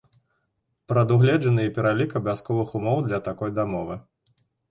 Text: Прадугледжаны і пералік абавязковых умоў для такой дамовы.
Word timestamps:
Прадугледжаны 0.91 1.61
і 1.67 1.73
пералік 1.75 2.15
абавязковых 2.21 2.73
умоў 2.81 2.97
для 3.09 3.19
такой 3.31 3.55
дамовы. 3.61 4.01